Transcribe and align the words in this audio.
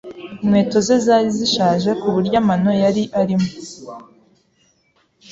Inkweto 0.41 0.77
ze 0.87 0.95
zari 1.05 1.29
zishaje 1.37 1.89
ku 2.01 2.07
buryo 2.13 2.35
amano 2.43 2.69
yari 2.83 3.03
arimo. 3.21 3.49